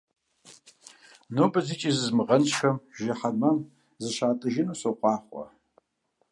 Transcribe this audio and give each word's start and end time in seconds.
Нобэ 1.35 1.59
зыкӀи 1.67 1.91
зызмыгъэнщӀхэм 1.97 2.77
жыхьэнмэм 2.95 3.57
зыщатӀыжыну 4.01 4.79
сохъуахъуэ! 4.79 5.45